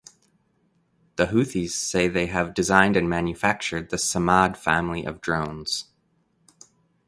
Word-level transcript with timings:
The 1.17 1.27
Houthis 1.27 1.73
say 1.73 2.07
they 2.07 2.25
have 2.25 2.55
designed 2.55 2.97
and 2.97 3.07
manufactured 3.07 3.91
the 3.91 3.97
Samad 3.97 4.57
family 4.57 5.05
of 5.05 5.21
drones. 5.21 5.89